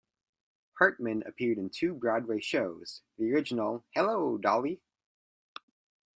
[0.79, 4.81] Hartman appeared in two Broadway shows: the original Hello, Dolly!